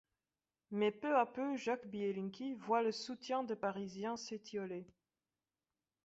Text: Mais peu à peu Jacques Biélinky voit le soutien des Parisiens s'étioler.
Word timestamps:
Mais 0.71 0.89
peu 0.89 1.15
à 1.15 1.27
peu 1.27 1.55
Jacques 1.57 1.85
Biélinky 1.85 2.55
voit 2.55 2.81
le 2.81 2.91
soutien 2.91 3.43
des 3.43 3.55
Parisiens 3.55 4.17
s'étioler. 4.17 4.87